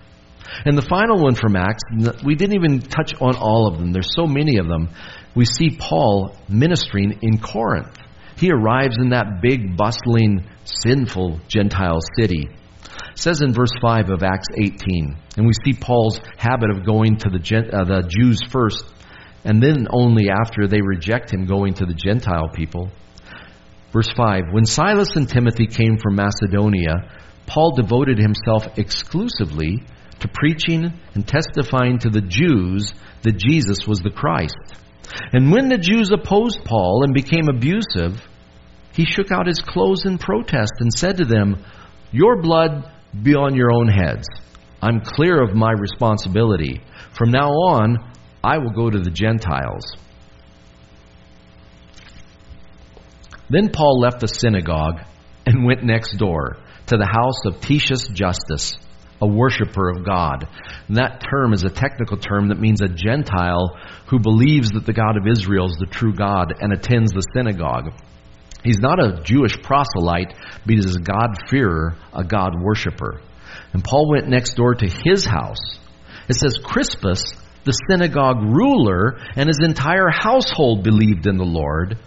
[0.66, 1.84] And the final one from Acts,
[2.24, 3.92] we didn't even touch on all of them.
[3.92, 4.90] There's so many of them.
[5.36, 7.98] We see Paul ministering in Corinth.
[8.38, 12.50] He arrives in that big, bustling, sinful Gentile city.
[13.12, 17.18] It says in verse 5 of Acts 18, and we see Paul's habit of going
[17.18, 18.84] to the, uh, the Jews first,
[19.44, 22.92] and then only after they reject him going to the Gentile people.
[23.96, 27.10] Verse 5 When Silas and Timothy came from Macedonia,
[27.48, 29.84] Paul devoted himself exclusively
[30.20, 34.58] to preaching and testifying to the Jews that Jesus was the Christ.
[35.32, 38.22] And when the Jews opposed Paul and became abusive,
[38.92, 41.64] he shook out his clothes in protest and said to them,
[42.12, 42.92] Your blood
[43.24, 44.28] be on your own heads.
[44.82, 46.82] I'm clear of my responsibility.
[47.18, 47.98] From now on,
[48.44, 49.86] I will go to the Gentiles.
[53.50, 55.02] Then Paul left the synagogue
[55.46, 58.76] and went next door to the house of Titius Justus,
[59.22, 60.48] a worshiper of God.
[60.88, 63.78] And that term is a technical term that means a Gentile
[64.08, 67.94] who believes that the God of Israel is the true God and attends the synagogue.
[68.64, 70.34] He's not a Jewish proselyte,
[70.66, 73.22] but he's a God-fearer, a God worshiper.
[73.74, 75.80] And Paul went next door to his house.
[76.28, 82.00] It says Crispus, the synagogue ruler, and his entire household believed in the Lord.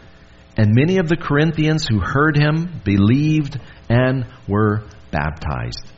[0.59, 5.92] And many of the Corinthians who heard him believed and were baptized.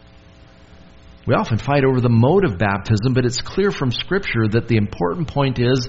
[1.27, 4.77] We often fight over the mode of baptism, but it's clear from Scripture that the
[4.77, 5.89] important point is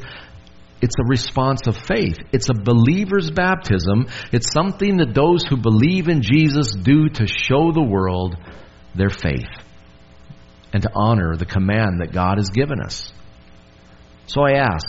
[0.81, 2.17] it's a response of faith.
[2.31, 4.07] It's a believer's baptism.
[4.31, 8.35] It's something that those who believe in Jesus do to show the world
[8.95, 9.49] their faith
[10.73, 13.11] and to honor the command that God has given us.
[14.27, 14.87] So I ask,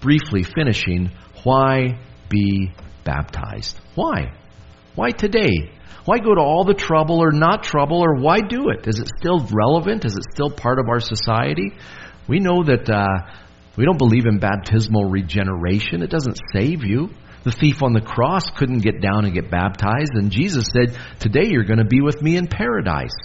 [0.00, 1.10] briefly finishing,
[1.44, 2.72] why be
[3.04, 3.78] baptized.
[3.94, 4.32] Why?
[4.94, 5.70] Why today?
[6.04, 8.86] Why go to all the trouble or not trouble or why do it?
[8.88, 10.04] Is it still relevant?
[10.04, 11.72] Is it still part of our society?
[12.28, 13.30] We know that uh,
[13.76, 16.02] We don't believe in baptismal regeneration.
[16.02, 17.10] It doesn't save you.
[17.44, 21.48] The thief on the cross couldn't get down and get baptized, and Jesus said, Today
[21.48, 23.16] you're going to be with me in paradise.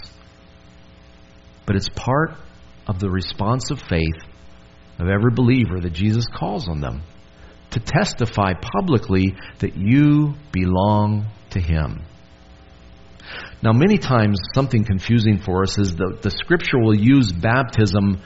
[1.66, 2.32] But it's part
[2.86, 4.16] of the response of faith
[4.98, 7.02] of every believer that Jesus calls on them
[7.70, 12.02] to testify publicly that you belong to Him.
[13.62, 18.22] Now, many times, something confusing for us is that the Scripture will use baptism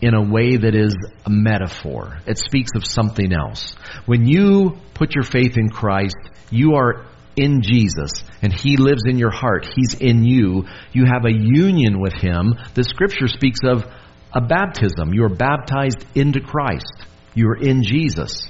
[0.00, 2.18] in a way that is a metaphor.
[2.26, 3.74] It speaks of something else.
[4.06, 6.16] When you put your faith in Christ,
[6.50, 7.06] you are
[7.36, 9.66] in Jesus and He lives in your heart.
[9.74, 10.66] He's in you.
[10.92, 12.54] You have a union with Him.
[12.74, 13.84] The Scripture speaks of
[14.32, 15.12] a baptism.
[15.12, 17.06] You are baptized into Christ.
[17.34, 18.46] You are in Jesus.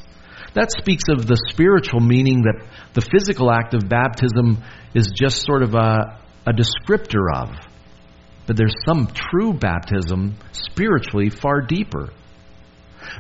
[0.55, 4.63] That speaks of the spiritual meaning that the physical act of baptism
[4.95, 7.51] is just sort of a, a descriptor of.
[8.47, 12.11] But there's some true baptism spiritually far deeper.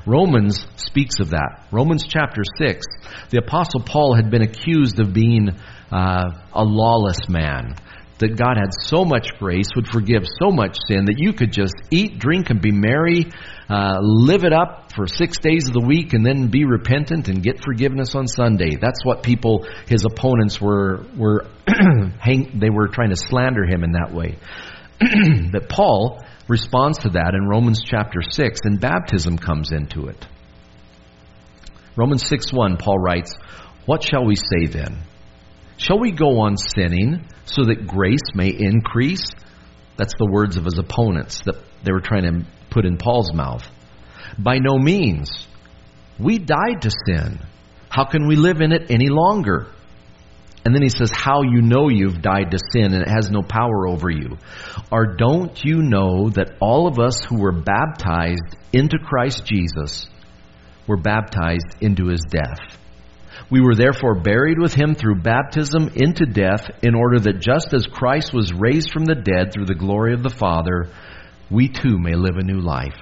[0.06, 1.66] Romans speaks of that.
[1.72, 2.84] Romans chapter 6.
[3.30, 5.50] The Apostle Paul had been accused of being
[5.90, 7.74] uh, a lawless man
[8.18, 11.74] that God had so much grace, would forgive so much sin, that you could just
[11.90, 13.26] eat, drink, and be merry,
[13.68, 17.42] uh, live it up for six days of the week, and then be repentant and
[17.42, 18.76] get forgiveness on Sunday.
[18.80, 21.46] That's what people, his opponents, were were
[22.20, 24.38] hang, they were trying to slander him in that way.
[25.50, 30.26] but Paul responds to that in Romans chapter six, and baptism comes into it.
[31.96, 33.34] Romans six one, Paul writes,
[33.86, 35.02] "What shall we say then?"
[35.76, 39.26] Shall we go on sinning so that grace may increase?
[39.96, 43.68] That's the words of his opponents that they were trying to put in Paul's mouth.
[44.38, 45.46] By no means.
[46.18, 47.40] We died to sin.
[47.88, 49.68] How can we live in it any longer?
[50.64, 53.42] And then he says, How you know you've died to sin and it has no
[53.42, 54.38] power over you.
[54.90, 60.08] Or don't you know that all of us who were baptized into Christ Jesus
[60.86, 62.78] were baptized into his death?
[63.50, 67.86] We were therefore buried with him through baptism into death, in order that just as
[67.86, 70.88] Christ was raised from the dead through the glory of the Father,
[71.50, 72.96] we too may live a new life.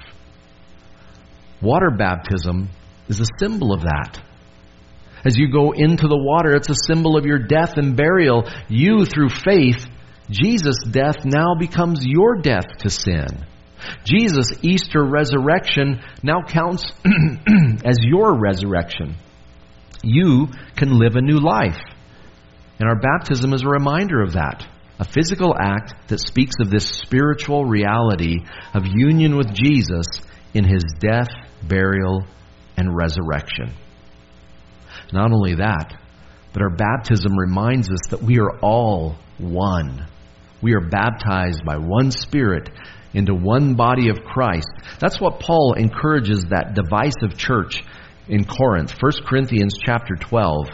[1.61, 2.69] Water baptism
[3.07, 4.21] is a symbol of that.
[5.25, 8.49] As you go into the water, it's a symbol of your death and burial.
[8.67, 9.85] You, through faith,
[10.29, 13.45] Jesus' death now becomes your death to sin.
[14.03, 16.91] Jesus' Easter resurrection now counts
[17.85, 19.15] as your resurrection
[20.03, 21.79] you can live a new life.
[22.79, 24.65] And our baptism is a reminder of that.
[24.99, 28.39] A physical act that speaks of this spiritual reality
[28.73, 30.05] of union with Jesus
[30.53, 31.29] in his death,
[31.63, 32.25] burial,
[32.77, 33.73] and resurrection.
[35.11, 35.93] Not only that,
[36.51, 40.07] but our baptism reminds us that we are all one.
[40.61, 42.69] We are baptized by one Spirit
[43.13, 44.69] into one body of Christ.
[44.99, 47.83] That's what Paul encourages that divisive church
[48.27, 50.67] in Corinth, 1 Corinthians chapter 12,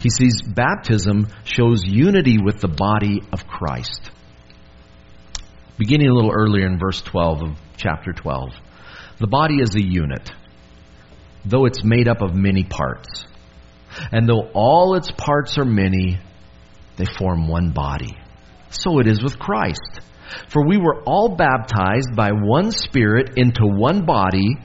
[0.00, 4.10] he sees baptism shows unity with the body of Christ.
[5.78, 8.50] Beginning a little earlier in verse 12 of chapter 12.
[9.18, 10.30] The body is a unit,
[11.44, 13.24] though it's made up of many parts.
[14.12, 16.18] And though all its parts are many,
[16.96, 18.16] they form one body.
[18.70, 20.00] So it is with Christ.
[20.48, 24.56] For we were all baptized by one Spirit into one body,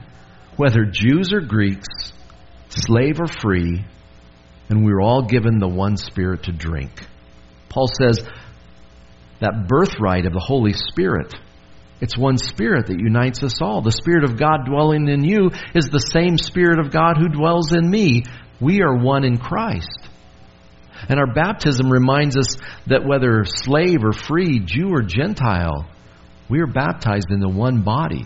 [0.57, 1.87] whether Jews or Greeks
[2.71, 3.85] slave or free,
[4.69, 6.91] and we were all given the one Spirit to drink.
[7.69, 8.19] Paul says
[9.39, 11.33] that birthright of the Holy Spirit,
[11.99, 13.81] it's one Spirit that unites us all.
[13.81, 17.73] The Spirit of God dwelling in you is the same Spirit of God who dwells
[17.73, 18.23] in me.
[18.59, 20.07] We are one in Christ.
[21.09, 22.57] And our baptism reminds us
[22.87, 25.89] that whether slave or free, Jew or Gentile,
[26.49, 28.25] we are baptized in the one body.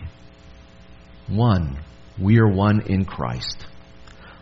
[1.28, 1.80] One.
[2.20, 3.66] We are one in Christ.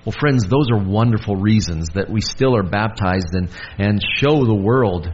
[0.05, 4.53] Well, friends, those are wonderful reasons that we still are baptized and, and show the
[4.53, 5.07] world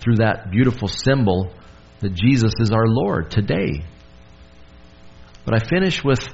[0.00, 1.54] through that beautiful symbol
[2.00, 3.84] that Jesus is our Lord today.
[5.46, 6.26] But I finish with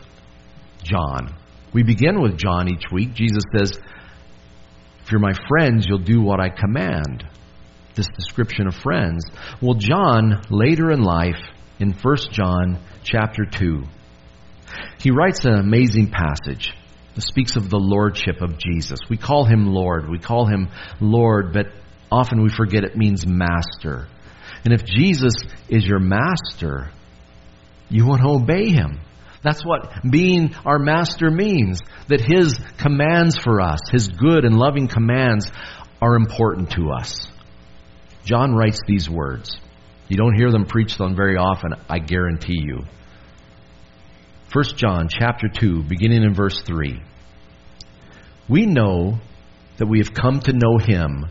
[0.82, 1.36] John.
[1.72, 3.14] We begin with John each week.
[3.14, 3.78] Jesus says,
[5.04, 7.24] If you're my friends, you'll do what I command.
[7.94, 9.24] This description of friends.
[9.60, 11.40] Well, John, later in life,
[11.78, 13.82] in 1 John chapter 2,
[14.98, 16.72] he writes an amazing passage.
[17.18, 18.98] Speaks of the lordship of Jesus.
[19.08, 20.08] We call him Lord.
[20.08, 20.68] We call him
[21.00, 21.66] Lord, but
[22.10, 24.08] often we forget it means master.
[24.64, 25.34] And if Jesus
[25.68, 26.90] is your master,
[27.90, 29.00] you want to obey him.
[29.42, 31.80] That's what being our master means.
[32.08, 35.50] That his commands for us, his good and loving commands,
[36.00, 37.26] are important to us.
[38.24, 39.56] John writes these words.
[40.08, 42.84] You don't hear them preached on very often, I guarantee you.
[44.52, 47.00] 1 John chapter 2, beginning in verse 3.
[48.50, 49.18] We know
[49.78, 51.24] that we have come to know him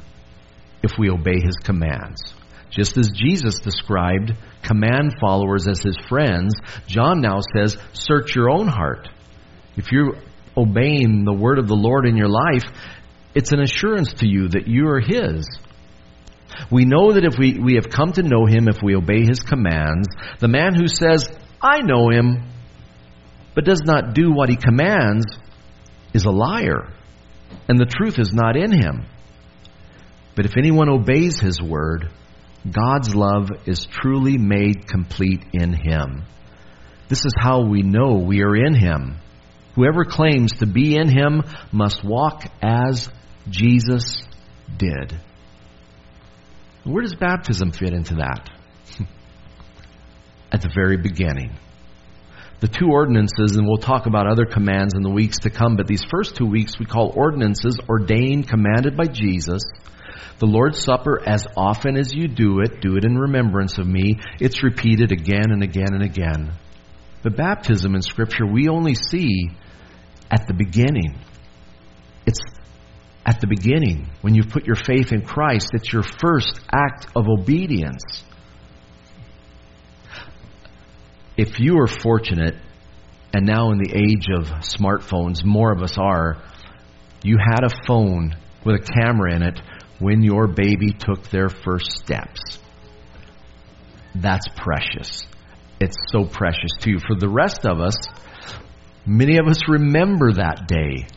[0.82, 2.34] if we obey his commands.
[2.72, 6.56] Just as Jesus described command followers as his friends,
[6.88, 9.08] John now says, search your own heart.
[9.78, 10.18] If you're
[10.58, 12.64] obeying the word of the Lord in your life,
[13.36, 15.48] it's an assurance to you that you are his.
[16.72, 19.42] We know that if we, we have come to know him, if we obey his
[19.42, 20.08] commands,
[20.40, 21.30] the man who says,
[21.62, 22.51] I know him,
[23.54, 25.26] but does not do what he commands,
[26.14, 26.94] is a liar,
[27.68, 29.06] and the truth is not in him.
[30.36, 32.12] But if anyone obeys his word,
[32.70, 36.24] God's love is truly made complete in him.
[37.10, 39.18] This is how we know we are in him.
[39.76, 43.10] Whoever claims to be in him must walk as
[43.50, 44.24] Jesus
[44.78, 45.20] did.
[46.84, 48.50] Where does baptism fit into that?
[50.52, 51.58] At the very beginning.
[52.62, 55.88] The two ordinances, and we'll talk about other commands in the weeks to come, but
[55.88, 59.64] these first two weeks we call ordinances ordained, commanded by Jesus.
[60.38, 64.20] The Lord's Supper, as often as you do it, do it in remembrance of me.
[64.40, 66.54] It's repeated again and again and again.
[67.24, 69.50] The baptism in Scripture we only see
[70.30, 71.20] at the beginning.
[72.28, 72.40] It's
[73.26, 77.28] at the beginning, when you put your faith in Christ, it's your first act of
[77.28, 78.24] obedience.
[81.42, 82.54] If you are fortunate,
[83.34, 86.38] and now in the age of smartphones, more of us are,
[87.24, 89.60] you had a phone with a camera in it
[89.98, 92.60] when your baby took their first steps.
[94.14, 95.26] That's precious.
[95.80, 97.00] It's so precious to you.
[97.00, 97.96] For the rest of us,
[99.08, 101.08] many of us remember that day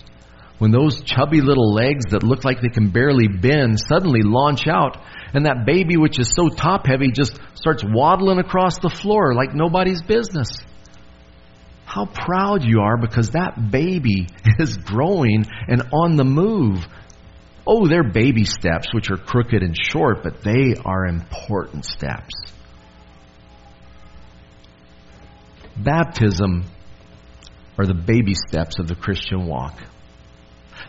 [0.57, 4.97] when those chubby little legs that look like they can barely bend suddenly launch out
[5.35, 9.53] and that baby which is so top heavy just starts waddling across the floor like
[9.53, 10.49] nobody's business.
[11.85, 14.29] How proud you are because that baby
[14.59, 16.87] is growing and on the move.
[17.67, 22.35] Oh, they're baby steps, which are crooked and short, but they are important steps.
[25.77, 26.65] Baptism
[27.79, 29.83] are the baby steps of the Christian walk.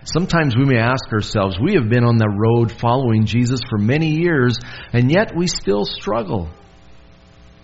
[0.05, 4.11] Sometimes we may ask ourselves, we have been on the road following Jesus for many
[4.11, 4.55] years,
[4.93, 6.47] and yet we still struggle.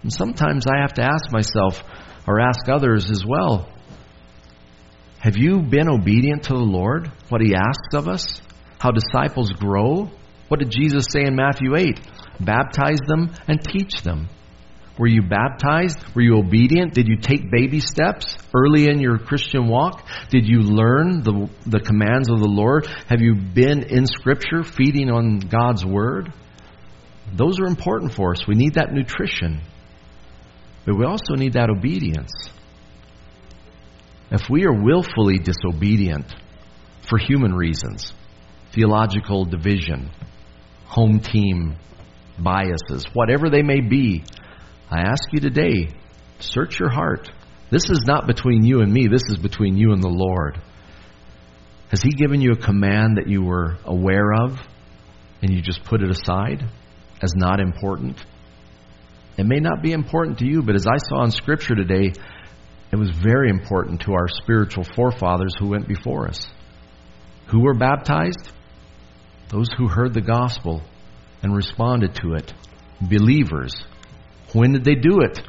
[0.02, 1.84] And sometimes I have to ask myself,
[2.28, 3.70] or ask others as well,
[5.20, 7.12] have you been obedient to the Lord?
[7.30, 8.42] What He asks of us?
[8.80, 10.10] How disciples grow?
[10.48, 12.00] What did Jesus say in Matthew 8?
[12.40, 14.30] Baptize them and teach them.
[15.02, 15.98] Were you baptized?
[16.14, 16.94] Were you obedient?
[16.94, 20.06] Did you take baby steps early in your Christian walk?
[20.30, 22.86] Did you learn the, the commands of the Lord?
[23.08, 26.32] Have you been in Scripture feeding on God's Word?
[27.34, 28.46] Those are important for us.
[28.48, 29.62] We need that nutrition.
[30.86, 32.52] But we also need that obedience.
[34.30, 36.32] If we are willfully disobedient
[37.10, 38.14] for human reasons,
[38.72, 40.12] theological division,
[40.86, 41.78] home team
[42.38, 44.24] biases, whatever they may be,
[44.92, 45.88] I ask you today,
[46.40, 47.32] search your heart.
[47.70, 50.62] This is not between you and me, this is between you and the Lord.
[51.92, 54.60] Has He given you a command that you were aware of
[55.42, 56.66] and you just put it aside
[57.24, 58.22] as not important?
[59.38, 62.12] It may not be important to you, but as I saw in Scripture today,
[62.92, 66.46] it was very important to our spiritual forefathers who went before us.
[67.48, 68.52] Who were baptized?
[69.48, 70.82] Those who heard the gospel
[71.42, 72.54] and responded to it.
[73.02, 73.74] Believers
[74.54, 75.40] when did they do it?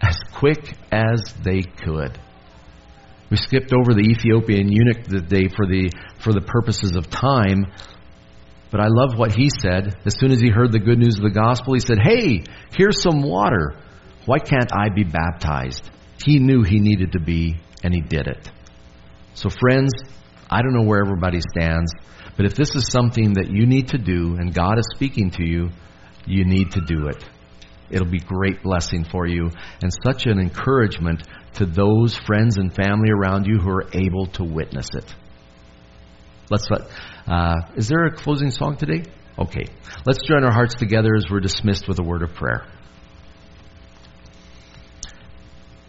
[0.00, 2.18] As quick as they could.
[3.30, 7.66] We skipped over the Ethiopian eunuch today for the, for the purposes of time,
[8.70, 9.96] but I love what he said.
[10.04, 12.44] As soon as he heard the good news of the gospel, he said, Hey,
[12.76, 13.76] here's some water.
[14.26, 15.88] Why can't I be baptized?
[16.24, 18.50] He knew he needed to be, and he did it.
[19.34, 19.92] So, friends,
[20.50, 21.92] I don't know where everybody stands,
[22.36, 25.44] but if this is something that you need to do and God is speaking to
[25.44, 25.70] you,
[26.26, 27.24] you need to do it.
[27.90, 29.50] It'll be great blessing for you
[29.82, 31.22] and such an encouragement
[31.54, 35.14] to those friends and family around you who are able to witness it.
[36.50, 36.68] Let's.
[37.26, 39.04] Uh, is there a closing song today?
[39.38, 39.64] Okay.
[40.04, 42.66] Let's join our hearts together as we're dismissed with a word of prayer.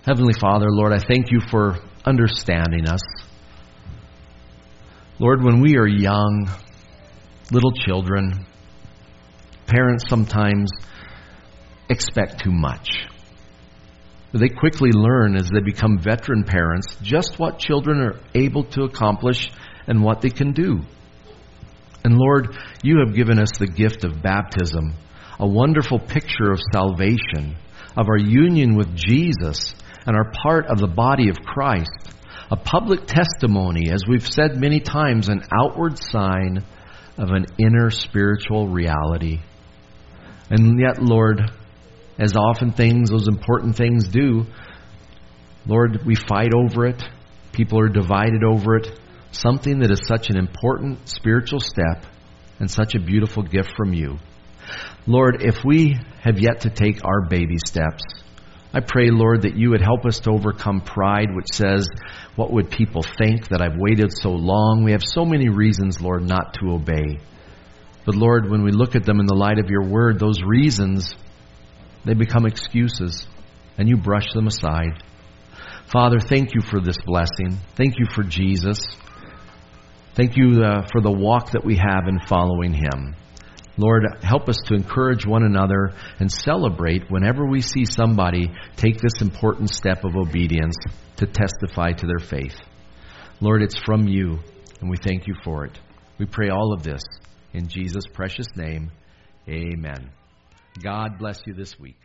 [0.06, 3.02] Heavenly Father, Lord, I thank you for understanding us.
[5.20, 6.50] Lord, when we are young,
[7.52, 8.48] little children,
[9.68, 10.72] parents sometimes
[11.92, 12.90] expect too much.
[14.34, 19.52] They quickly learn as they become veteran parents just what children are able to accomplish
[19.88, 20.80] and what they can do.
[22.04, 24.96] And Lord, you have given us the gift of baptism,
[25.40, 27.58] a wonderful picture of salvation,
[27.98, 29.76] of our union with Jesus,
[30.06, 31.92] and are part of the body of Christ.
[32.50, 36.64] A public testimony, as we've said many times, an outward sign
[37.18, 39.40] of an inner spiritual reality.
[40.50, 41.40] And yet, Lord,
[42.18, 44.46] as often things, those important things do,
[45.66, 47.02] Lord, we fight over it.
[47.52, 49.00] People are divided over it.
[49.32, 52.06] Something that is such an important spiritual step
[52.60, 54.18] and such a beautiful gift from you.
[55.08, 58.04] Lord, if we have yet to take our baby steps,
[58.74, 61.88] I pray, Lord, that you would help us to overcome pride, which says,
[62.36, 64.84] What would people think that I've waited so long?
[64.84, 67.20] We have so many reasons, Lord, not to obey.
[68.06, 71.16] But Lord, when we look at them in the light of your word, those reasons,
[72.06, 73.28] they become excuses,
[73.78, 75.04] and you brush them aside.
[75.92, 77.58] Father, thank you for this blessing.
[77.76, 78.80] Thank you for Jesus.
[80.14, 83.16] Thank you uh, for the walk that we have in following him.
[83.78, 89.22] Lord, help us to encourage one another and celebrate whenever we see somebody take this
[89.22, 90.76] important step of obedience
[91.18, 92.60] to testify to their faith.
[93.40, 94.40] Lord, it's from you,
[94.82, 95.80] and we thank you for it.
[96.18, 97.04] We pray all of this
[97.54, 98.92] in Jesus' precious name.
[99.48, 100.12] Amen.
[100.80, 102.01] God bless you this week.